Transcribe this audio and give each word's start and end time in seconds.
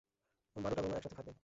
বারোটা 0.55 0.81
বোমা 0.83 0.95
একসাথে 0.97 1.15
ফাটবে। 1.17 1.33